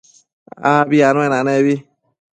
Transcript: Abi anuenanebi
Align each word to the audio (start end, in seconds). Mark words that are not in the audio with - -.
Abi 0.73 0.97
anuenanebi 1.09 1.75